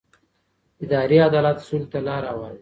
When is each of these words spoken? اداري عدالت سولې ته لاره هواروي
اداري 0.83 1.17
عدالت 1.27 1.57
سولې 1.67 1.87
ته 1.91 1.99
لاره 2.07 2.27
هواروي 2.35 2.59